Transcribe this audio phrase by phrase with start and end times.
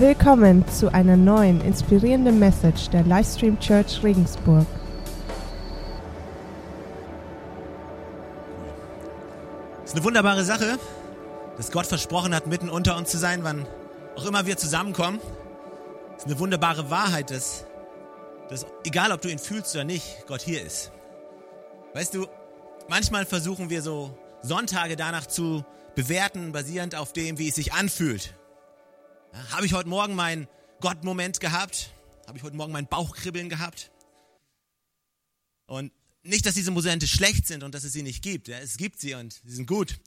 [0.00, 4.64] Willkommen zu einer neuen inspirierenden Message der Livestream Church Regensburg.
[9.82, 10.78] Es ist eine wunderbare Sache,
[11.56, 13.66] dass Gott versprochen hat, mitten unter uns zu sein, wann
[14.14, 15.18] auch immer wir zusammenkommen.
[16.16, 17.66] Es ist eine wunderbare Wahrheit, dass,
[18.50, 20.92] dass egal ob du ihn fühlst oder nicht, Gott hier ist.
[21.94, 22.28] Weißt du,
[22.88, 25.64] manchmal versuchen wir so Sonntage danach zu
[25.96, 28.37] bewerten, basierend auf dem, wie es sich anfühlt.
[29.32, 30.48] Ja, Habe ich heute Morgen meinen
[30.80, 31.90] Gott-Moment gehabt?
[32.26, 33.90] Habe ich heute Morgen mein Bauchkribbeln gehabt?
[35.66, 35.92] Und
[36.22, 38.48] nicht, dass diese Momente schlecht sind und dass es sie nicht gibt.
[38.48, 40.00] Ja, es gibt sie und sie sind gut.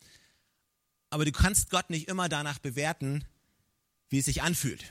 [1.09, 3.25] Aber du kannst Gott nicht immer danach bewerten,
[4.09, 4.84] wie es sich anfühlt.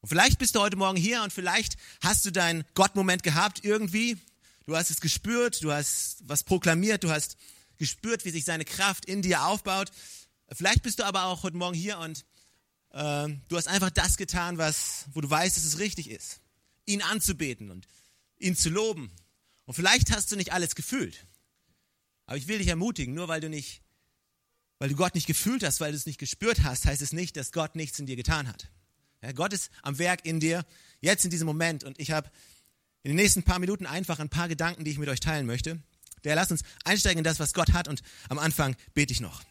[0.00, 4.18] Und vielleicht bist du heute Morgen hier und vielleicht hast du deinen Gott-Moment gehabt irgendwie.
[4.66, 7.36] Du hast es gespürt, du hast was proklamiert, du hast
[7.78, 9.90] gespürt, wie sich seine Kraft in dir aufbaut.
[10.52, 12.24] Vielleicht bist du aber auch heute Morgen hier und
[12.94, 16.40] du hast einfach das getan, was, wo du weißt, dass es richtig ist.
[16.86, 17.88] Ihn anzubeten und
[18.38, 19.10] ihn zu loben.
[19.64, 21.26] Und vielleicht hast du nicht alles gefühlt.
[22.26, 23.82] Aber ich will dich ermutigen, nur weil du nicht,
[24.78, 27.36] weil du Gott nicht gefühlt hast, weil du es nicht gespürt hast, heißt es nicht,
[27.36, 28.70] dass Gott nichts in dir getan hat.
[29.22, 30.64] Ja, Gott ist am Werk in dir,
[31.00, 31.82] jetzt in diesem Moment.
[31.82, 32.30] Und ich habe
[33.02, 35.82] in den nächsten paar Minuten einfach ein paar Gedanken, die ich mit euch teilen möchte.
[36.24, 37.88] Der lasst uns einsteigen in das, was Gott hat.
[37.88, 39.42] Und am Anfang bete ich noch.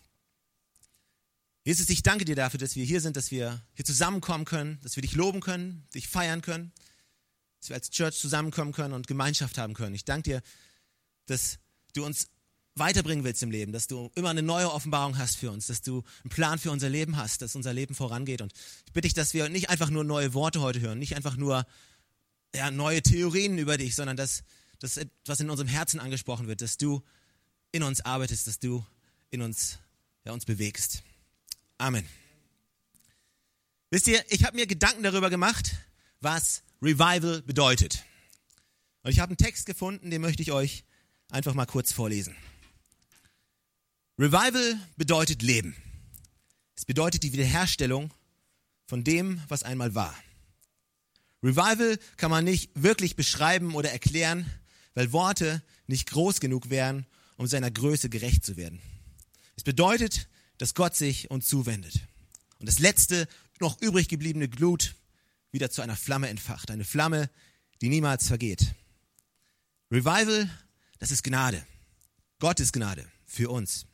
[1.66, 4.98] Jesus, ich danke dir dafür, dass wir hier sind, dass wir hier zusammenkommen können, dass
[4.98, 6.74] wir dich loben können, dich feiern können,
[7.60, 9.96] dass wir als Church zusammenkommen können und Gemeinschaft haben können.
[9.96, 10.42] Ich danke dir,
[11.26, 11.60] dass
[11.94, 12.28] du uns
[12.76, 16.04] weiterbringen willst im Leben, dass du immer eine neue Offenbarung hast für uns, dass du
[16.24, 18.42] einen Plan für unser Leben hast, dass unser Leben vorangeht.
[18.42, 18.52] Und
[18.86, 21.66] ich bitte dich, dass wir nicht einfach nur neue Worte heute hören, nicht einfach nur
[22.54, 24.44] ja, neue Theorien über dich, sondern dass,
[24.80, 27.04] dass etwas in unserem Herzen angesprochen wird, dass du
[27.72, 28.86] in uns arbeitest, dass du
[29.30, 29.80] in uns,
[30.26, 31.04] ja, uns bewegst.
[31.78, 32.08] Amen.
[33.90, 35.76] Wisst ihr, ich habe mir Gedanken darüber gemacht,
[36.20, 38.04] was Revival bedeutet.
[39.04, 40.84] Und ich habe einen Text gefunden, den möchte ich euch
[41.30, 42.36] einfach mal kurz vorlesen.
[44.18, 45.76] Revival bedeutet Leben.
[46.76, 48.14] Es bedeutet die Wiederherstellung
[48.86, 50.16] von dem, was einmal war.
[51.44, 54.50] Revival kann man nicht wirklich beschreiben oder erklären,
[54.94, 57.06] weil Worte nicht groß genug wären,
[57.38, 58.82] um seiner Größe gerecht zu werden.
[59.56, 62.02] Es bedeutet, dass Gott sich uns zuwendet
[62.60, 63.28] und das letzte
[63.60, 64.96] noch übrig gebliebene Glut
[65.52, 67.30] wieder zu einer Flamme entfacht, eine Flamme,
[67.82, 68.76] die niemals vergeht.
[69.92, 70.50] Revival,
[71.00, 71.66] das ist Gnade.
[72.40, 73.86] Gottes Gnade für uns,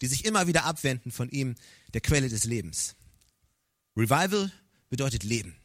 [0.00, 1.54] die sich immer wieder abwenden von ihm,
[1.94, 2.96] der Quelle des Lebens.
[3.96, 4.52] Revival
[4.90, 5.56] bedeutet Leben.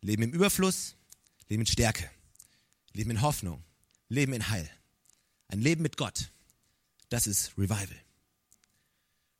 [0.00, 0.96] Leben im Überfluss,
[1.48, 2.10] Leben in Stärke,
[2.92, 3.62] Leben in Hoffnung,
[4.08, 4.68] Leben in Heil.
[5.48, 6.30] Ein Leben mit Gott.
[7.08, 8.00] Das ist Revival.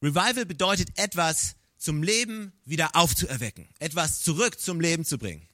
[0.05, 5.49] Revival bedeutet etwas zum Leben wieder aufzuerwecken, etwas zurück zum Leben zu bringen.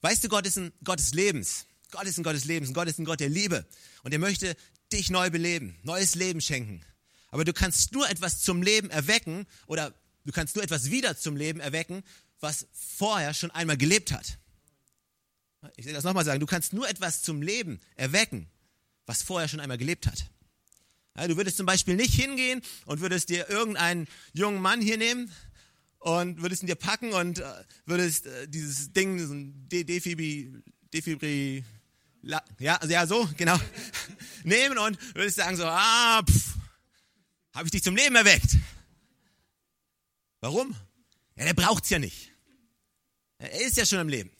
[0.00, 1.66] Weißt du, Gott ist ein Gott des Lebens.
[1.90, 2.72] Gott ist ein Gott des Lebens.
[2.72, 3.66] Gott ist ein Gott der Liebe.
[4.04, 4.56] Und er möchte
[4.92, 6.84] dich neu beleben, neues Leben schenken.
[7.28, 9.92] Aber du kannst nur etwas zum Leben erwecken oder
[10.24, 12.04] du kannst nur etwas wieder zum Leben erwecken,
[12.38, 14.38] was vorher schon einmal gelebt hat.
[15.76, 16.38] Ich will das nochmal sagen.
[16.38, 18.48] Du kannst nur etwas zum Leben erwecken,
[19.04, 20.30] was vorher schon einmal gelebt hat.
[21.16, 25.32] Ja, du würdest zum Beispiel nicht hingehen und würdest dir irgendeinen jungen Mann hier nehmen
[25.98, 30.52] und würdest ihn dir packen und äh, würdest äh, dieses Ding, so ein De Defibri,
[30.92, 31.64] Defibri,
[32.22, 33.58] ja, also ja, so, genau,
[34.44, 36.22] nehmen und würdest sagen so, ah,
[37.54, 38.56] habe ich dich zum Leben erweckt.
[40.40, 40.76] Warum?
[41.36, 42.32] Ja, der braucht's ja nicht.
[43.38, 44.30] Er ist ja schon im Leben.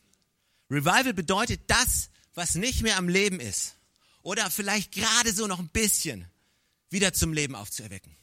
[0.70, 3.76] Revival bedeutet das, was nicht mehr am Leben ist.
[4.22, 6.28] Oder vielleicht gerade so noch ein bisschen
[6.97, 8.17] wieder zum Leben aufzuerwecken.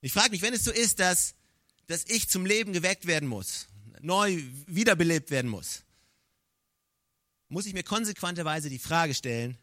[0.00, 1.36] Ich frage mich, wenn es so ist, dass,
[1.86, 3.68] dass ich zum Leben geweckt werden muss,
[4.00, 5.84] neu wiederbelebt werden muss,
[7.48, 9.56] muss ich mir konsequenterweise die Frage stellen,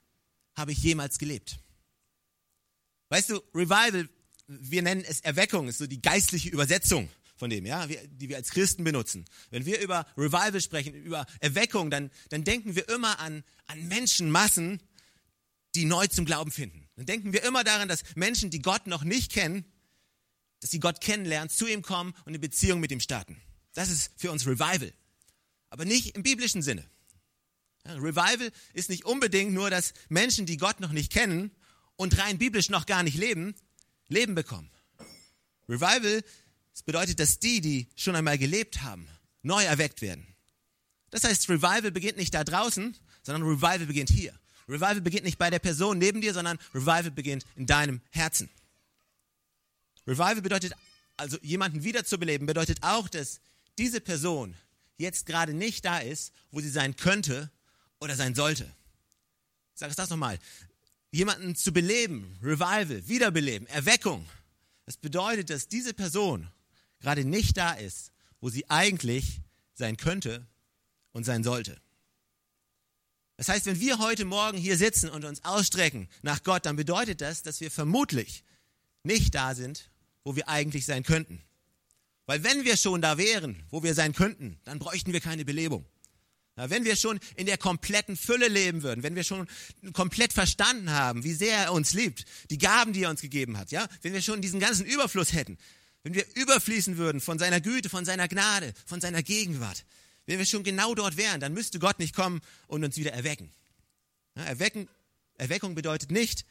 [0.56, 1.60] habe ich jemals gelebt?
[3.10, 4.08] Weißt du, Revival,
[4.48, 8.52] wir nennen es Erweckung, ist so die geistliche Übersetzung von dem, ja, die wir als
[8.52, 9.26] Christen benutzen.
[9.50, 14.82] Wenn wir über Revival sprechen, über Erweckung, dann, dann denken wir immer an, an Menschenmassen,
[15.76, 16.88] die neu zum Glauben finden.
[16.96, 19.66] Dann denken wir immer daran, dass Menschen, die Gott noch nicht kennen,
[20.60, 23.42] dass sie Gott kennenlernen, zu ihm kommen und eine Beziehung mit ihm starten.
[23.74, 24.94] Das ist für uns Revival.
[25.70, 26.86] Aber nicht im biblischen Sinne.
[27.86, 31.52] Ja, Revival ist nicht unbedingt nur, dass Menschen, die Gott noch nicht kennen
[31.96, 33.56] und rein biblisch noch gar nicht leben,
[34.08, 34.70] Leben bekommen.
[35.68, 36.24] Revival
[36.74, 39.08] das bedeutet, dass die, die schon einmal gelebt haben,
[39.44, 40.26] neu erweckt werden.
[41.12, 44.38] Das heißt, Revival beginnt nicht da draußen, sondern Revival beginnt hier.
[44.68, 48.50] Revival beginnt nicht bei der Person neben dir, sondern Revival beginnt in deinem Herzen.
[50.08, 50.74] Revival bedeutet
[51.18, 53.40] also jemanden wiederzubeleben, bedeutet auch, dass
[53.78, 54.56] diese Person
[54.98, 57.52] jetzt gerade nicht da ist, wo sie sein könnte
[58.00, 58.64] oder sein sollte.
[59.74, 60.40] Ich sage es das nochmal.
[61.12, 64.28] Jemanden zu beleben, Revival, Wiederbeleben, Erweckung,
[64.86, 66.48] das bedeutet, dass diese Person
[67.00, 68.12] gerade nicht da ist,
[68.42, 69.40] wo sie eigentlich
[69.76, 70.46] sein könnte
[71.12, 71.80] und sein sollte.
[73.38, 77.22] Das heißt, wenn wir heute Morgen hier sitzen und uns ausstrecken nach Gott, dann bedeutet
[77.22, 78.44] das, dass wir vermutlich
[79.04, 79.90] nicht da sind,
[80.24, 81.42] wo wir eigentlich sein könnten.
[82.26, 85.86] Weil wenn wir schon da wären, wo wir sein könnten, dann bräuchten wir keine Belebung.
[86.56, 89.48] Ja, wenn wir schon in der kompletten Fülle leben würden, wenn wir schon
[89.92, 93.72] komplett verstanden haben, wie sehr er uns liebt, die Gaben, die er uns gegeben hat,
[93.72, 95.58] ja, wenn wir schon diesen ganzen Überfluss hätten,
[96.04, 99.84] wenn wir überfließen würden von seiner Güte, von seiner Gnade, von seiner Gegenwart,
[100.26, 103.52] wenn wir schon genau dort wären, dann müsste Gott nicht kommen und uns wieder erwecken.
[104.36, 104.88] Ja, erwecken
[105.38, 106.46] Erweckung bedeutet nicht,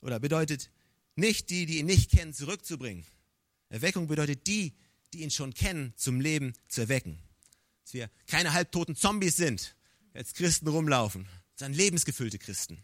[0.00, 0.70] oder bedeutet
[1.16, 3.06] nicht die, die ihn nicht kennen, zurückzubringen.
[3.68, 4.74] Erweckung bedeutet die,
[5.12, 7.18] die ihn schon kennen, zum Leben zu erwecken.
[7.84, 9.76] Dass wir keine halbtoten Zombies sind,
[10.12, 11.26] als Christen rumlaufen,
[11.56, 12.82] sondern lebensgefüllte Christen.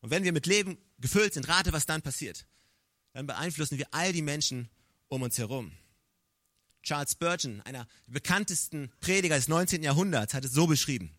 [0.00, 2.46] Und wenn wir mit Leben gefüllt sind, rate, was dann passiert.
[3.12, 4.68] Dann beeinflussen wir all die Menschen
[5.08, 5.72] um uns herum.
[6.86, 9.82] Charles Spurgeon, einer der bekanntesten Prediger des 19.
[9.82, 11.12] Jahrhunderts, hat es so beschrieben.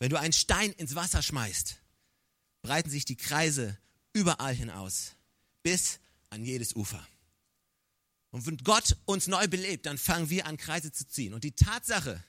[0.00, 1.76] Wenn du einen Stein ins Wasser schmeißt,
[2.62, 3.78] breiten sich die Kreise
[4.12, 5.12] überall hinaus,
[5.62, 6.00] bis
[6.30, 7.06] an jedes Ufer.
[8.30, 11.32] Und wenn Gott uns neu belebt, dann fangen wir an, Kreise zu ziehen.
[11.32, 12.22] Und die Tatsache,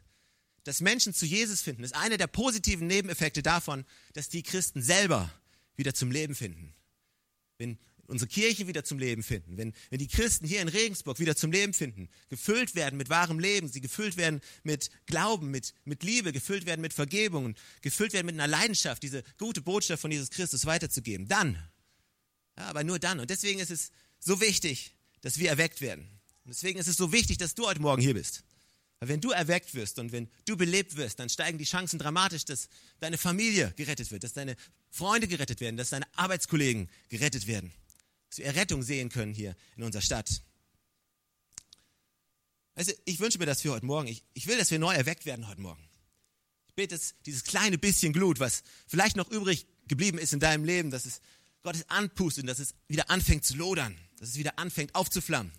[0.63, 3.83] dass Menschen zu Jesus finden, ist einer der positiven Nebeneffekte davon,
[4.13, 5.33] dass die Christen selber
[5.75, 6.75] wieder zum Leben finden.
[7.57, 11.35] Wenn unsere Kirche wieder zum Leben finden, wenn, wenn die Christen hier in Regensburg wieder
[11.35, 16.03] zum Leben finden, gefüllt werden mit wahrem Leben, sie gefüllt werden mit Glauben, mit, mit
[16.03, 20.29] Liebe, gefüllt werden mit Vergebung, gefüllt werden mit einer Leidenschaft, diese gute Botschaft von Jesus
[20.29, 21.55] Christus weiterzugeben, dann,
[22.57, 23.19] ja, aber nur dann.
[23.19, 26.03] Und deswegen ist es so wichtig, dass wir erweckt werden.
[26.45, 28.43] Und deswegen ist es so wichtig, dass du heute Morgen hier bist.
[28.99, 32.43] Weil wenn du erweckt wirst und wenn du belebt wirst, dann steigen die Chancen dramatisch,
[32.43, 32.67] dass
[32.99, 34.55] deine Familie gerettet wird, dass deine
[34.89, 37.71] Freunde gerettet werden, dass deine Arbeitskollegen gerettet werden.
[38.29, 40.41] Dass wir Errettung sehen können hier in unserer Stadt.
[42.75, 44.07] Also ich wünsche mir das für heute Morgen.
[44.07, 45.83] Ich, ich will, dass wir neu erweckt werden heute Morgen.
[46.67, 50.63] Ich bete, dass dieses kleine bisschen Glut, was vielleicht noch übrig geblieben ist in deinem
[50.63, 51.21] Leben, dass es
[51.61, 55.51] Gottes anpustet und dass es wieder anfängt zu lodern dass es wieder anfängt aufzuflammen,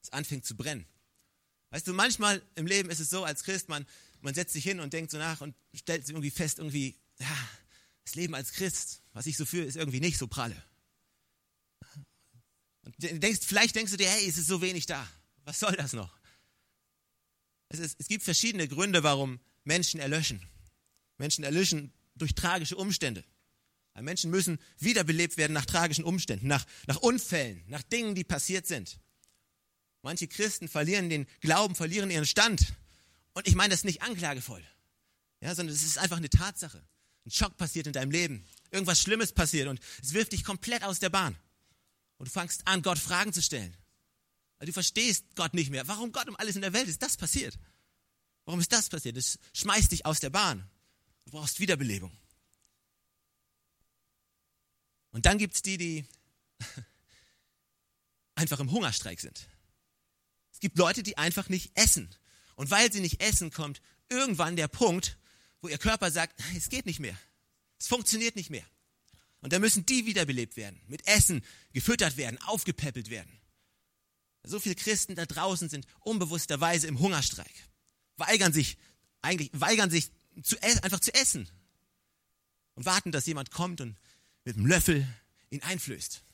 [0.00, 0.86] dass es anfängt zu brennen.
[1.70, 3.86] Weißt du, manchmal im Leben ist es so, als Christ, man,
[4.20, 7.48] man setzt sich hin und denkt so nach und stellt sich irgendwie fest, irgendwie, ja,
[8.04, 10.56] das Leben als Christ, was ich so fühle, ist irgendwie nicht so pralle.
[12.98, 15.06] Denkst, vielleicht denkst du dir, hey, es ist so wenig da.
[15.44, 16.16] Was soll das noch?
[17.68, 20.40] Es, ist, es gibt verschiedene Gründe, warum Menschen erlöschen.
[21.18, 23.24] Menschen erlöschen durch tragische Umstände.
[24.00, 28.98] Menschen müssen wiederbelebt werden nach tragischen Umständen, nach, nach Unfällen, nach Dingen, die passiert sind.
[30.02, 32.74] Manche Christen verlieren den Glauben, verlieren ihren Stand.
[33.34, 34.62] Und ich meine das nicht anklagevoll,
[35.40, 36.84] ja, sondern es ist einfach eine Tatsache.
[37.24, 38.44] Ein Schock passiert in deinem Leben.
[38.70, 41.36] Irgendwas Schlimmes passiert und es wirft dich komplett aus der Bahn.
[42.24, 43.76] Und du fängst an, Gott Fragen zu stellen.
[44.56, 45.86] Weil du verstehst Gott nicht mehr.
[45.88, 47.58] Warum Gott um alles in der Welt ist das passiert?
[48.46, 49.18] Warum ist das passiert?
[49.18, 50.66] Das schmeißt dich aus der Bahn.
[51.26, 52.16] Du brauchst Wiederbelebung.
[55.10, 56.06] Und dann gibt es die, die
[58.36, 59.46] einfach im Hungerstreik sind.
[60.50, 62.08] Es gibt Leute, die einfach nicht essen.
[62.54, 65.18] Und weil sie nicht essen, kommt irgendwann der Punkt,
[65.60, 67.18] wo ihr Körper sagt, es geht nicht mehr.
[67.78, 68.64] Es funktioniert nicht mehr.
[69.44, 73.30] Und da müssen die wiederbelebt werden, mit Essen gefüttert werden, aufgepäppelt werden.
[74.42, 77.52] So viele Christen da draußen sind unbewussterweise im Hungerstreik,
[78.16, 78.78] weigern sich,
[79.20, 80.10] eigentlich weigern sich
[80.42, 81.46] zu, einfach zu essen
[82.74, 83.98] und warten, dass jemand kommt und
[84.44, 85.06] mit einem Löffel
[85.50, 86.24] ihn einflößt.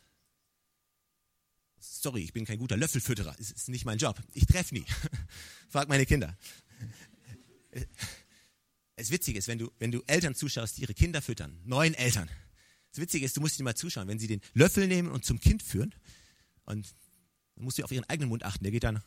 [1.80, 3.34] Sorry, ich bin kein guter Löffelfütterer.
[3.36, 4.22] Das ist nicht mein Job.
[4.34, 4.86] Ich treffe nie.
[5.68, 6.38] Frag meine Kinder.
[8.94, 12.30] Es Witzige ist, wenn du, wenn du Eltern zuschaust, die ihre Kinder füttern, neuen Eltern.
[12.92, 15.40] Das Witzige ist, du musst dir mal zuschauen, wenn sie den Löffel nehmen und zum
[15.40, 15.94] Kind führen,
[16.64, 16.86] und
[17.54, 19.02] dann musst du auf ihren eigenen Mund achten, der geht dann.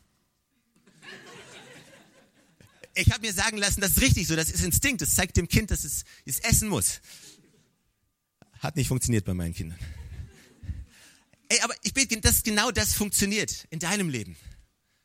[2.94, 5.48] Ich habe mir sagen lassen, das ist richtig so, das ist Instinkt, das zeigt dem
[5.48, 7.00] Kind, dass es, es essen muss.
[8.60, 9.78] Hat nicht funktioniert bei meinen Kindern.
[11.48, 14.36] Ey, aber ich bete, dass genau das funktioniert in deinem Leben.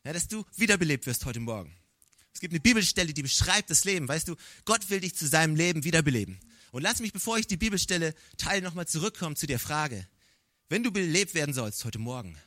[0.04, 1.74] Ja, dass du wiederbelebt wirst heute Morgen.
[2.32, 4.08] Es gibt eine Bibelstelle, die beschreibt das Leben.
[4.08, 6.38] Weißt du, Gott will dich zu seinem Leben wiederbeleben.
[6.70, 10.06] Und lass mich, bevor ich die Bibelstelle teile, nochmal zurückkommen zu der Frage.
[10.68, 12.38] Wenn du belebt werden sollst heute Morgen,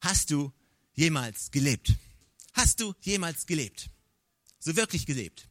[0.00, 0.52] hast du
[0.94, 1.94] jemals gelebt?
[2.52, 3.90] Hast du jemals gelebt?
[4.60, 5.48] So wirklich gelebt?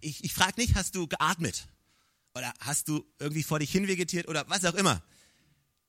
[0.00, 1.68] Ich, ich frage nicht, hast du geatmet?
[2.34, 5.02] Oder hast du irgendwie vor dich hinvegetiert oder was auch immer?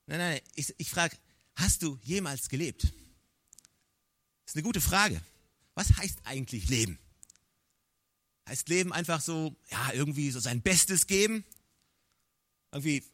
[0.06, 1.16] Nein, nein, ich, ich frage,
[1.54, 2.84] hast du jemals gelebt?
[2.84, 2.92] Das
[4.46, 5.20] ist eine gute Frage.
[5.74, 6.98] was heißt eigentlich Leben?
[8.48, 11.44] Heißt Leben einfach so, ja, irgendwie so sein Bestes geben?
[12.72, 13.04] Irgendwie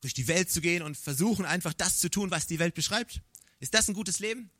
[0.00, 3.22] durch die Welt zu gehen und versuchen einfach das zu tun, was die Welt beschreibt?
[3.58, 4.50] Ist das ein gutes Leben?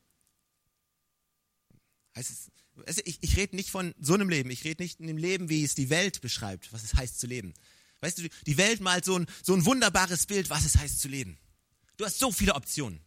[2.16, 2.50] Heißt es,
[2.86, 5.48] also ich, ich rede nicht von so einem Leben, ich rede nicht in dem Leben,
[5.48, 7.54] wie es die Welt beschreibt, was es heißt zu leben.
[8.00, 11.08] Weißt du, die Welt malt so ein, so ein wunderbares Bild, was es heißt zu
[11.08, 11.38] leben.
[11.96, 13.00] Du hast so viele Optionen,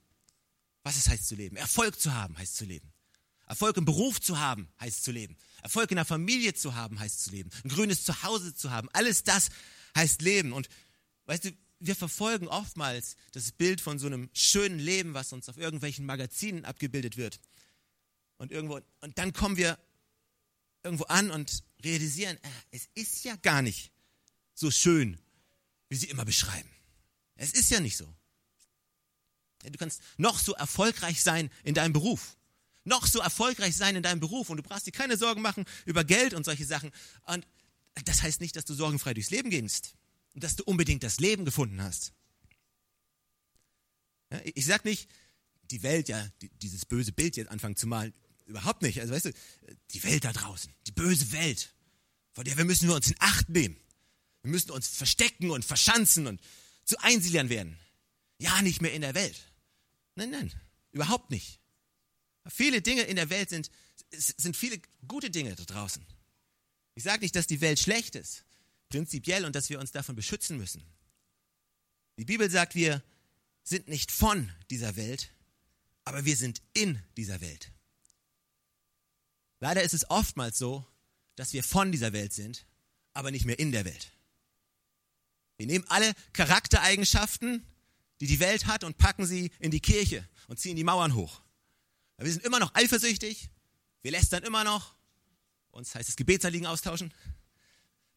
[0.84, 1.58] was es heißt zu leben.
[1.58, 2.92] Erfolg zu haben heißt zu leben.
[3.50, 5.36] Erfolg im Beruf zu haben heißt zu leben.
[5.64, 7.50] Erfolg in der Familie zu haben heißt zu leben.
[7.64, 8.88] Ein grünes Zuhause zu haben.
[8.94, 9.50] Alles das
[9.96, 10.54] heißt leben.
[10.54, 10.70] Und
[11.26, 15.58] weißt du, wir verfolgen oftmals das Bild von so einem schönen Leben, was uns auf
[15.58, 17.40] irgendwelchen Magazinen abgebildet wird.
[18.38, 19.80] Und irgendwo, und dann kommen wir
[20.84, 23.92] irgendwo an und realisieren, äh, es ist ja gar nicht
[24.54, 25.20] so schön,
[25.90, 26.70] wie sie immer beschreiben.
[27.36, 28.14] Es ist ja nicht so.
[29.64, 32.38] Du kannst noch so erfolgreich sein in deinem Beruf.
[32.90, 36.04] Noch so erfolgreich sein in deinem Beruf und du brauchst dir keine Sorgen machen über
[36.04, 36.92] Geld und solche Sachen.
[37.28, 37.46] Und
[38.06, 39.94] das heißt nicht, dass du sorgenfrei durchs Leben gehst
[40.34, 42.14] und dass du unbedingt das Leben gefunden hast.
[44.44, 45.08] ich sag nicht,
[45.70, 46.28] die Welt, ja,
[46.64, 48.12] dieses böse Bild jetzt anfangen zu malen,
[48.48, 49.00] überhaupt nicht.
[49.00, 49.34] Also weißt du,
[49.92, 51.72] die Welt da draußen, die böse Welt,
[52.32, 53.78] vor der wir müssen wir uns in Acht nehmen.
[54.42, 56.42] Wir müssen uns verstecken und verschanzen und
[56.86, 57.78] zu Einsiedlern werden.
[58.40, 59.38] Ja, nicht mehr in der Welt.
[60.16, 60.52] Nein, nein,
[60.92, 61.59] überhaupt nicht.
[62.50, 63.70] Viele Dinge in der Welt sind,
[64.12, 66.06] sind viele gute Dinge da draußen.
[66.96, 68.44] Ich sage nicht, dass die Welt schlecht ist,
[68.90, 70.84] prinzipiell, und dass wir uns davon beschützen müssen.
[72.18, 73.04] Die Bibel sagt, wir
[73.64, 75.32] sind nicht von dieser Welt,
[76.04, 77.72] aber wir sind in dieser Welt.
[79.60, 80.86] Leider ist es oftmals so,
[81.36, 82.66] dass wir von dieser Welt sind,
[83.14, 84.12] aber nicht mehr in der Welt.
[85.58, 87.66] Wir nehmen alle Charaktereigenschaften,
[88.22, 91.42] die die Welt hat, und packen sie in die Kirche und ziehen die Mauern hoch.
[92.20, 93.50] Wir sind immer noch eifersüchtig,
[94.02, 94.96] wir lästern immer noch,
[95.72, 97.14] uns heißt es Gebetsanliegen austauschen.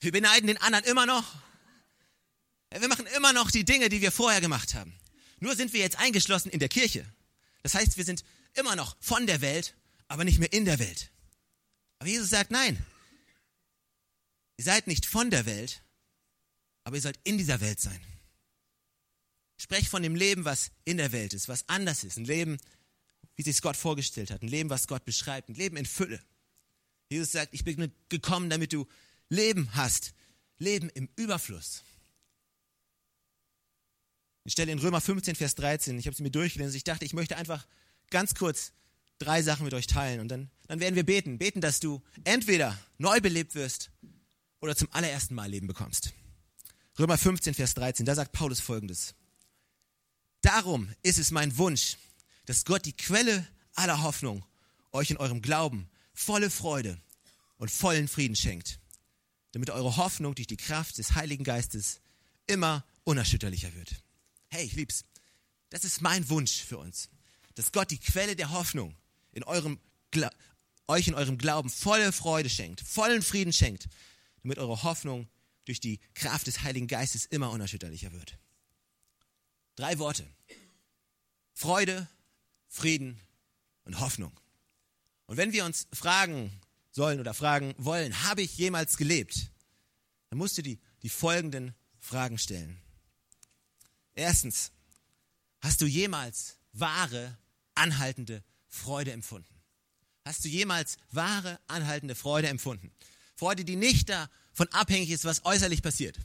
[0.01, 1.25] Wir beneiden den anderen immer noch.
[2.71, 4.93] Wir machen immer noch die Dinge, die wir vorher gemacht haben.
[5.39, 7.07] Nur sind wir jetzt eingeschlossen in der Kirche.
[7.63, 9.77] Das heißt, wir sind immer noch von der Welt,
[10.09, 11.11] aber nicht mehr in der Welt.
[11.99, 12.85] Aber Jesus sagt, nein,
[14.57, 15.83] ihr seid nicht von der Welt,
[16.83, 18.01] aber ihr sollt in dieser Welt sein.
[19.57, 22.17] Sprech von dem Leben, was in der Welt ist, was anders ist.
[22.17, 22.59] Ein Leben,
[23.47, 24.43] wie sich Gott vorgestellt hat.
[24.43, 25.49] Ein Leben, was Gott beschreibt.
[25.49, 26.21] Ein Leben in Fülle.
[27.11, 28.87] Jesus sagt, ich bin gekommen, damit du
[29.29, 30.15] Leben hast.
[30.59, 31.83] Leben im Überfluss.
[34.45, 35.99] Ich stelle in Römer 15, Vers 13.
[35.99, 36.77] Ich habe sie mir durchgelesen.
[36.77, 37.67] Ich dachte, ich möchte einfach
[38.11, 38.73] ganz kurz
[39.19, 41.39] drei Sachen mit euch teilen und dann, dann werden wir beten.
[41.39, 43.91] Beten, dass du entweder neu belebt wirst
[44.61, 46.13] oder zum allerersten Mal Leben bekommst.
[46.99, 49.15] Römer 15, Vers 13, da sagt Paulus folgendes.
[50.43, 51.97] Darum ist es mein Wunsch,
[52.47, 54.45] dass Gott die Quelle aller Hoffnung
[54.93, 57.01] euch in eurem Glauben volle Freude
[57.57, 58.81] und vollen Frieden schenkt,
[59.53, 62.01] damit eure Hoffnung durch die Kraft des Heiligen Geistes
[62.47, 64.03] immer unerschütterlicher wird.
[64.49, 65.05] Hey, ich lieb's.
[65.71, 67.09] Das ist mein Wunsch für uns,
[67.55, 68.95] dass Gott die Quelle der Hoffnung
[69.33, 69.81] in eurem,
[70.87, 73.89] euch in eurem Glauben volle Freude schenkt, vollen Frieden schenkt,
[74.43, 75.29] damit eure Hoffnung
[75.65, 78.37] durch die Kraft des Heiligen Geistes immer unerschütterlicher wird.
[79.77, 80.27] Drei Worte.
[81.55, 82.09] Freude,
[82.73, 83.21] Frieden
[83.85, 84.33] und Hoffnung.
[85.26, 86.50] Und wenn wir uns fragen
[86.91, 89.50] sollen oder fragen wollen, habe ich jemals gelebt?
[90.31, 92.81] Dann musst du die, die folgenden Fragen stellen.
[94.14, 94.73] Erstens,
[95.61, 97.37] hast du jemals wahre,
[97.75, 99.55] anhaltende Freude empfunden?
[100.25, 102.91] Hast du jemals wahre, anhaltende Freude empfunden?
[103.37, 106.19] Freude, die nicht davon abhängig ist, was äußerlich passiert.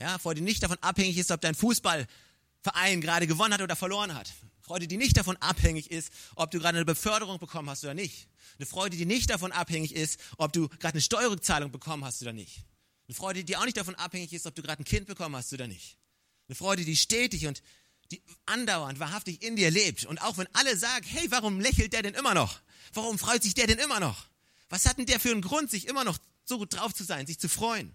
[0.00, 4.14] Ja, Freude, die nicht davon abhängig ist, ob dein Fußballverein gerade gewonnen hat oder verloren
[4.14, 4.32] hat.
[4.66, 8.26] Freude, die nicht davon abhängig ist, ob du gerade eine Beförderung bekommen hast oder nicht.
[8.58, 12.32] Eine Freude, die nicht davon abhängig ist, ob du gerade eine Steuerrückzahlung bekommen hast oder
[12.32, 12.64] nicht.
[13.06, 15.52] Eine Freude, die auch nicht davon abhängig ist, ob du gerade ein Kind bekommen hast
[15.52, 15.98] oder nicht.
[16.48, 17.62] Eine Freude, die stetig und
[18.10, 20.04] die andauernd, wahrhaftig in dir lebt.
[20.04, 22.60] Und auch wenn alle sagen, hey, warum lächelt der denn immer noch?
[22.92, 24.26] Warum freut sich der denn immer noch?
[24.68, 27.28] Was hat denn der für einen Grund, sich immer noch so gut drauf zu sein,
[27.28, 27.94] sich zu freuen?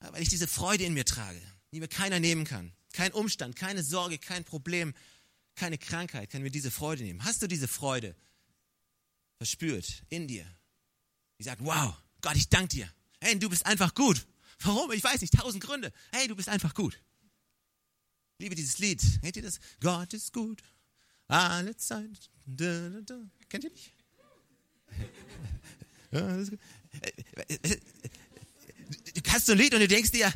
[0.00, 1.40] Weil ich diese Freude in mir trage,
[1.72, 2.74] die mir keiner nehmen kann.
[2.92, 4.94] Kein Umstand, keine Sorge, kein Problem,
[5.56, 7.24] keine Krankheit kann mir diese Freude nehmen.
[7.24, 8.14] Hast du diese Freude
[9.38, 10.46] verspürt in dir?
[11.38, 12.92] Die sagt, wow, Gott, ich danke dir.
[13.20, 14.26] Hey, du bist einfach gut.
[14.60, 14.92] Warum?
[14.92, 15.92] Ich weiß nicht, tausend Gründe.
[16.12, 17.00] Hey, du bist einfach gut.
[18.38, 19.02] Ich liebe dieses Lied.
[19.22, 19.58] Kennt ihr das?
[19.80, 20.62] Gott ist gut.
[21.28, 22.30] Alle Zeit.
[22.46, 23.20] Da, da, da.
[23.48, 23.92] Kennt ihr nicht?
[29.14, 30.32] Du kannst so ein Lied und du denkst dir,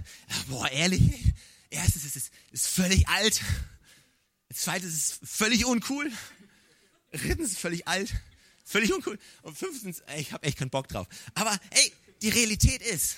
[0.48, 1.32] boah, ehrlich,
[1.70, 3.40] erstens ist es ist völlig alt.
[4.52, 6.10] Zweitens ist völlig uncool.
[7.12, 8.12] Drittens ist völlig alt.
[8.64, 9.18] völlig uncool.
[9.42, 11.06] Und fünftens, ey, ich habe echt keinen Bock drauf.
[11.34, 11.92] Aber ey,
[12.22, 13.16] die Realität ist,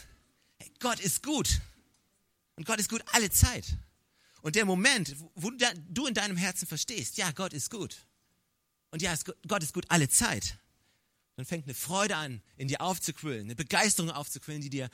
[0.59, 1.61] ey, Gott ist gut.
[2.57, 3.65] Und Gott ist gut alle Zeit.
[4.43, 8.07] Und der Moment, wo du in deinem Herzen verstehst, ja, Gott ist gut.
[8.91, 9.15] Und ja,
[9.47, 10.59] Gott ist gut alle Zeit.
[11.37, 14.91] Dann fängt eine Freude an, in dir aufzuquillen, eine Begeisterung aufzuquillen, die dir,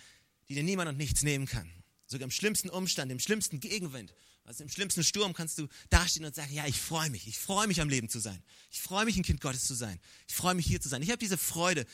[0.49, 1.69] die dir niemand und nichts nehmen kann.
[2.09, 6.35] Sogar im schlimmsten Umstand, im schlimmsten Gegenwind, also im schlimmsten Sturm kannst du dastehen und
[6.35, 8.43] sagen, ja, ich freue mich, ich freue mich am Leben zu sein.
[8.71, 10.01] Ich freue mich, ein Kind Gottes zu sein.
[10.27, 11.03] Ich freue mich, hier zu sein.
[11.03, 11.85] Ich habe diese Freude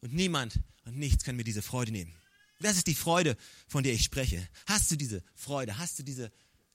[0.00, 2.14] und niemand und nichts kann mir diese Freude nehmen.
[2.60, 3.34] Das ist die Freude,
[3.66, 4.46] von der ich spreche.
[4.66, 5.78] Hast du diese Freude?
[5.78, 6.30] Hast du diese,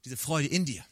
[0.05, 0.83] diese Freude in dir?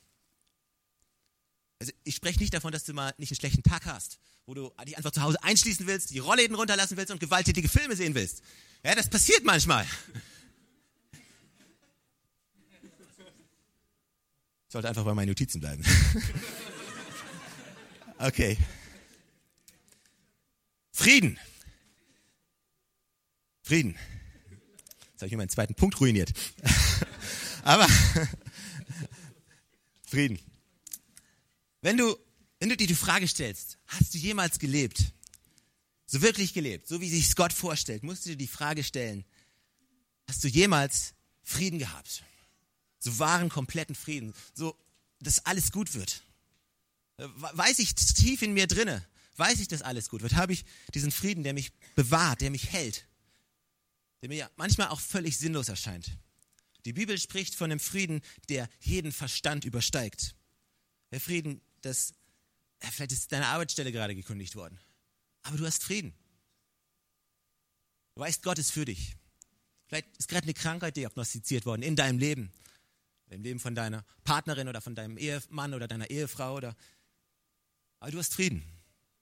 [1.79, 4.71] Also ich spreche nicht davon, dass du mal nicht einen schlechten Tag hast, wo du
[4.85, 8.43] dich einfach zu Hause einschließen willst, die Rollläden runterlassen willst und gewalttätige Filme sehen willst.
[8.83, 9.87] Ja, das passiert manchmal.
[14.67, 15.83] Sollte einfach bei meinen Notizen bleiben.
[18.19, 18.57] okay.
[20.91, 21.39] Frieden.
[23.61, 23.97] Frieden.
[25.11, 26.33] Jetzt habe ich mir meinen zweiten Punkt ruiniert.
[27.63, 27.87] Aber
[30.05, 30.39] Frieden.
[31.81, 32.15] Wenn du,
[32.59, 35.03] wenn du dir die Frage stellst, hast du jemals gelebt?
[36.05, 39.25] So wirklich gelebt, so wie sich Gott vorstellt, musst du dir die Frage stellen,
[40.27, 42.23] hast du jemals Frieden gehabt?
[43.05, 44.75] So wahren, kompletten Frieden, so,
[45.19, 46.23] dass alles gut wird.
[47.17, 49.05] Weiß ich tief in mir drinne,
[49.37, 52.71] weiß ich, dass alles gut wird, habe ich diesen Frieden, der mich bewahrt, der mich
[52.71, 53.07] hält,
[54.21, 56.17] der mir manchmal auch völlig sinnlos erscheint.
[56.83, 60.35] Die Bibel spricht von dem Frieden, der jeden Verstand übersteigt.
[61.11, 62.13] Der Frieden, das,
[62.79, 64.79] vielleicht ist deine Arbeitsstelle gerade gekündigt worden,
[65.43, 66.13] aber du hast Frieden.
[68.15, 69.15] Du weißt, Gott ist für dich.
[69.87, 72.51] Vielleicht ist gerade eine Krankheit diagnostiziert worden in deinem Leben
[73.29, 76.75] im Leben von deiner Partnerin oder von deinem Ehemann oder deiner Ehefrau oder
[77.99, 78.63] aber du hast Frieden,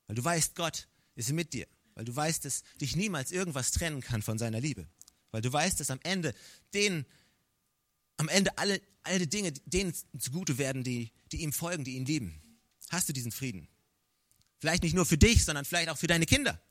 [0.07, 4.01] weil du weißt, Gott ist mit dir, weil du weißt, dass dich niemals irgendwas trennen
[4.01, 4.87] kann von seiner Liebe,
[5.31, 6.33] weil du weißt, dass am Ende
[6.73, 7.05] denen,
[8.17, 12.41] am Ende alle, alle Dinge denen zugute werden, die, die ihm folgen, die ihn lieben.
[12.89, 13.69] Hast du diesen Frieden?
[14.59, 16.61] Vielleicht nicht nur für dich, sondern vielleicht auch für deine Kinder.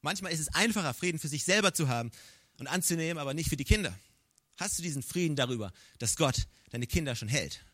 [0.00, 2.10] Manchmal ist es einfacher, Frieden für sich selber zu haben
[2.58, 3.98] und anzunehmen, aber nicht für die Kinder.
[4.58, 7.64] Hast du diesen Frieden darüber, dass Gott deine Kinder schon hält?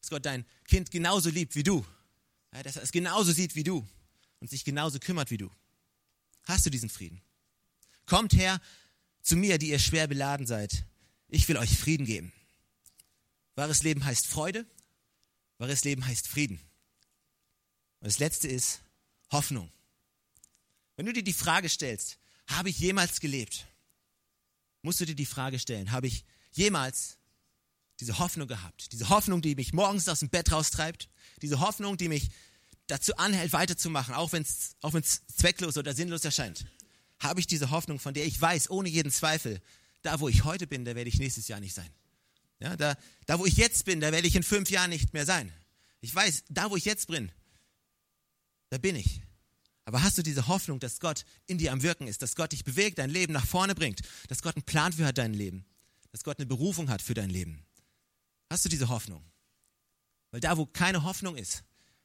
[0.00, 1.84] Dass Gott dein Kind genauso liebt wie du?
[2.52, 3.86] dass er es genauso sieht wie du
[4.40, 5.50] und sich genauso kümmert wie du?
[6.44, 7.22] Hast du diesen Frieden?
[8.04, 8.60] Kommt her
[9.22, 10.84] zu mir, die ihr schwer beladen seid.
[11.28, 12.32] Ich will euch Frieden geben.
[13.54, 14.66] Wahres Leben heißt Freude.
[15.58, 16.60] Wahres Leben heißt Frieden.
[18.00, 18.82] Und das letzte ist
[19.30, 19.72] Hoffnung.
[20.96, 23.66] Wenn du dir die Frage stellst, habe ich jemals gelebt?
[24.82, 27.18] Musst du dir die Frage stellen, habe ich jemals
[28.00, 28.92] diese Hoffnung gehabt?
[28.92, 31.08] Diese Hoffnung, die mich morgens aus dem Bett raustreibt?
[31.40, 32.30] Diese Hoffnung, die mich
[32.88, 36.66] dazu anhält, weiterzumachen, auch wenn es auch zwecklos oder sinnlos erscheint?
[37.20, 39.60] Habe ich diese Hoffnung, von der ich weiß, ohne jeden Zweifel,
[40.02, 41.88] da wo ich heute bin, da werde ich nächstes Jahr nicht sein.
[42.58, 45.26] Ja, da, da wo ich jetzt bin, da werde ich in fünf Jahren nicht mehr
[45.26, 45.52] sein.
[46.00, 47.30] Ich weiß, da wo ich jetzt bin,
[48.70, 49.20] da bin ich.
[49.84, 52.64] Aber hast du diese Hoffnung, dass Gott in dir am Wirken ist, dass Gott dich
[52.64, 55.64] bewegt, dein Leben nach vorne bringt, dass Gott einen Plan für hat dein Leben,
[56.12, 57.64] dass Gott eine Berufung hat für dein Leben?
[58.50, 59.24] Hast du diese Hoffnung?
[60.30, 61.64] Weil da, wo keine Hoffnung ist,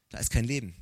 [0.10, 0.76] da ist kein Leben.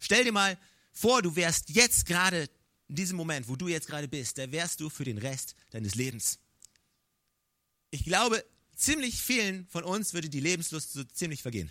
[0.00, 0.58] Stell dir mal
[0.92, 2.50] vor, du wärst jetzt gerade
[2.88, 5.94] in diesem Moment, wo du jetzt gerade bist, da wärst du für den Rest deines
[5.94, 6.38] Lebens.
[7.90, 11.70] Ich glaube, ziemlich vielen von uns würde die Lebenslust so ziemlich vergehen.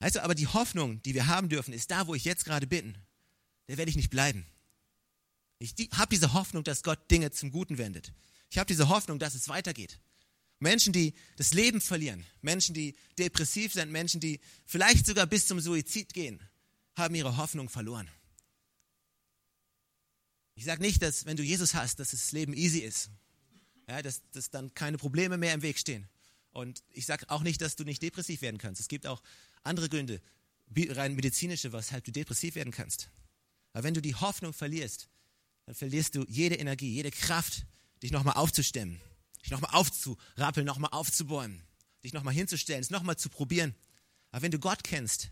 [0.00, 2.66] Weißt du, aber die Hoffnung, die wir haben dürfen, ist da, wo ich jetzt gerade
[2.66, 2.96] bin.
[3.66, 4.46] Da werde ich nicht bleiben.
[5.58, 8.12] Ich habe diese Hoffnung, dass Gott Dinge zum Guten wendet.
[8.50, 10.00] Ich habe diese Hoffnung, dass es weitergeht.
[10.58, 15.60] Menschen, die das Leben verlieren, Menschen, die depressiv sind, Menschen, die vielleicht sogar bis zum
[15.60, 16.40] Suizid gehen,
[16.96, 18.08] haben ihre Hoffnung verloren.
[20.54, 23.10] Ich sage nicht, dass wenn du Jesus hast, dass das Leben easy ist.
[23.88, 26.08] Ja, dass, dass dann keine Probleme mehr im Weg stehen.
[26.52, 28.80] Und ich sage auch nicht, dass du nicht depressiv werden kannst.
[28.80, 29.22] Es gibt auch
[29.62, 30.20] andere Gründe,
[30.76, 33.10] rein medizinische, weshalb du depressiv werden kannst.
[33.72, 35.08] Aber wenn du die Hoffnung verlierst,
[35.66, 37.66] dann verlierst du jede Energie, jede Kraft,
[38.02, 39.00] dich nochmal aufzustemmen,
[39.42, 41.62] dich nochmal aufzurappeln, nochmal aufzubäumen,
[42.02, 43.74] dich nochmal hinzustellen, es nochmal zu probieren.
[44.30, 45.30] Aber wenn du Gott kennst,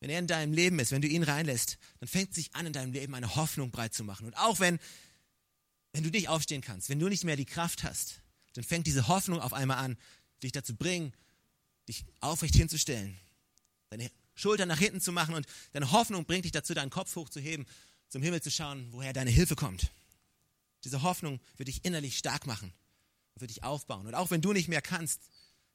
[0.00, 2.72] wenn er in deinem Leben ist, wenn du ihn reinlässt, dann fängt sich an, in
[2.72, 4.26] deinem Leben eine Hoffnung breit zu machen.
[4.26, 4.78] Und auch wenn,
[5.92, 8.20] wenn du nicht aufstehen kannst, wenn du nicht mehr die Kraft hast,
[8.54, 9.96] dann fängt diese Hoffnung auf einmal an,
[10.42, 11.12] dich dazu bringen,
[11.88, 13.16] dich aufrecht hinzustellen,
[13.90, 17.66] deine Schultern nach hinten zu machen und deine Hoffnung bringt dich dazu, deinen Kopf hochzuheben,
[18.08, 19.92] zum Himmel zu schauen, woher deine Hilfe kommt.
[20.84, 22.72] Diese Hoffnung wird dich innerlich stark machen
[23.34, 24.06] und wird dich aufbauen.
[24.06, 25.20] Und auch wenn du nicht mehr kannst,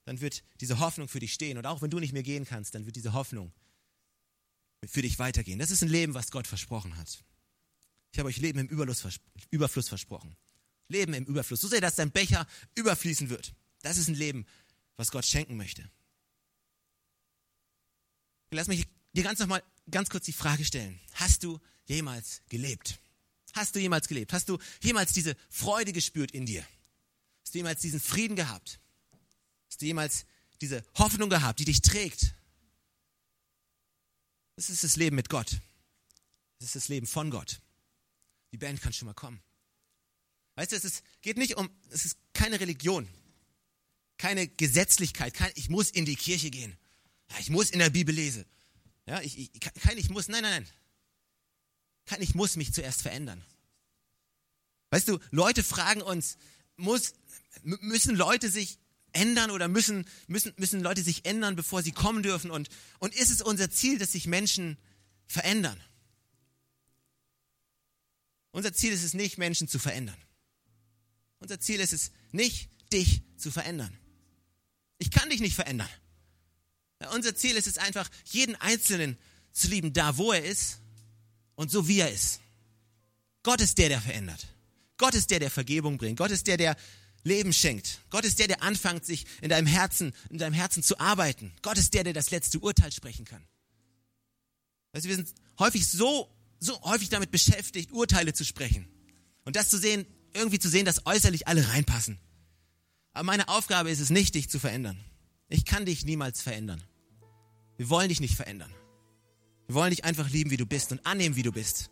[0.06, 1.58] dann wird diese Hoffnung für dich stehen.
[1.58, 3.52] Und auch wenn du nicht mehr gehen kannst, dann wird diese Hoffnung
[4.84, 5.60] für dich weitergehen.
[5.60, 7.24] Das ist ein Leben, was Gott versprochen hat.
[8.12, 10.36] Ich habe euch Leben im Überfluss versprochen.
[10.88, 11.62] Leben im Überfluss.
[11.62, 13.54] So sehr, dass dein Becher überfließen wird.
[13.82, 14.46] Das ist ein Leben,
[14.96, 15.90] was Gott schenken möchte.
[18.52, 21.00] Lass mich dir ganz nochmal ganz kurz die Frage stellen.
[21.14, 23.00] Hast du jemals gelebt?
[23.54, 24.34] Hast du jemals gelebt?
[24.34, 26.66] Hast du jemals diese Freude gespürt in dir?
[27.44, 28.80] Hast du jemals diesen Frieden gehabt?
[29.68, 30.26] Hast du jemals
[30.62, 32.34] diese Hoffnung gehabt, die dich trägt?
[34.56, 35.60] Das ist das Leben mit Gott.
[36.60, 37.62] Das ist das Leben von Gott.
[38.52, 39.42] Die Band kann schon mal kommen.
[40.56, 43.08] Weißt du, es ist, geht nicht um, es ist keine Religion,
[44.18, 46.78] keine Gesetzlichkeit, kein, ich muss in die Kirche gehen,
[47.32, 48.46] ja, ich muss in der Bibel lesen.
[49.06, 50.74] Ja, ich, ich, kein ich muss, nein, nein, nein.
[52.06, 53.44] Kein ich muss mich zuerst verändern.
[54.92, 56.38] Weißt du, Leute fragen uns,
[56.78, 57.14] muss,
[57.64, 58.78] müssen Leute sich
[59.12, 62.52] ändern oder müssen, müssen, müssen Leute sich ändern, bevor sie kommen dürfen?
[62.52, 64.78] Und, und ist es unser Ziel, dass sich Menschen
[65.28, 65.80] verändern?
[68.52, 70.18] Unser Ziel ist es nicht, Menschen zu verändern.
[71.40, 73.98] Unser Ziel ist es nicht, dich zu verändern.
[74.98, 75.90] Ich kann dich nicht verändern.
[77.14, 79.18] Unser Ziel ist es einfach, jeden Einzelnen
[79.52, 80.80] zu lieben, da wo er ist
[81.56, 82.40] und so wie er ist.
[83.44, 84.48] Gott ist der, der verändert.
[84.98, 86.18] Gott ist der, der Vergebung bringt.
[86.18, 86.76] Gott ist der, der
[87.24, 88.00] Leben schenkt.
[88.10, 91.52] Gott ist der, der anfängt, sich in deinem Herzen, in deinem Herzen zu arbeiten.
[91.62, 93.46] Gott ist der, der das letzte Urteil sprechen kann.
[94.94, 98.88] Weißt du, wir sind häufig so, so häufig damit beschäftigt, Urteile zu sprechen.
[99.44, 102.20] Und das zu sehen, irgendwie zu sehen, dass äußerlich alle reinpassen.
[103.14, 105.04] Aber meine Aufgabe ist es nicht, dich zu verändern.
[105.50, 106.84] Ich kann dich niemals verändern.
[107.78, 108.72] Wir wollen dich nicht verändern.
[109.68, 111.92] Wir wollen dich einfach lieben, wie du bist und annehmen, wie du bist.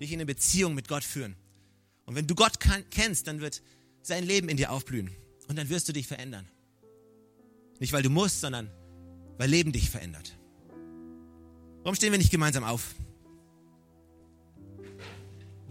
[0.00, 1.36] Dich in eine Beziehung mit Gott führen.
[2.06, 3.62] Und wenn du Gott kann, kennst, dann wird
[4.02, 5.10] sein Leben in dir aufblühen.
[5.48, 6.48] Und dann wirst du dich verändern.
[7.78, 8.70] Nicht weil du musst, sondern
[9.38, 10.36] weil Leben dich verändert.
[11.82, 12.94] Warum stehen wir nicht gemeinsam auf?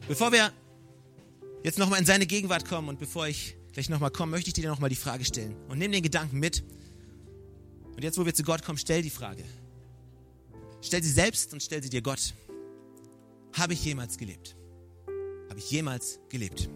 [0.07, 0.51] Bevor wir
[1.63, 4.67] jetzt nochmal in seine Gegenwart kommen und bevor ich gleich nochmal komme, möchte ich dir
[4.67, 5.55] nochmal die Frage stellen.
[5.69, 6.63] Und nimm den Gedanken mit.
[8.01, 9.43] Und jetzt, wo wir zu Gott kommen, stell die Frage.
[10.81, 12.33] Stell sie selbst und stell sie dir Gott.
[13.55, 14.55] Habe ich jemals gelebt?
[15.47, 16.67] Habe ich jemals gelebt?